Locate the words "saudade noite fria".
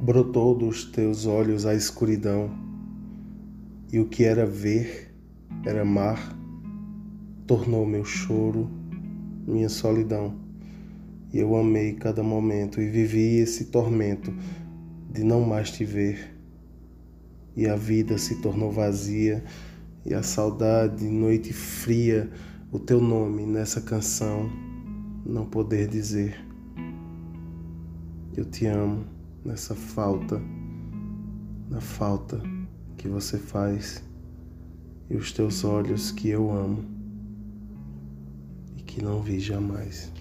20.22-22.30